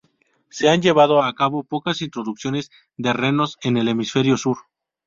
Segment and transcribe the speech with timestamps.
[0.49, 4.57] Se han llevado a cabo pocas introducciones de renos en el hemisferio sur.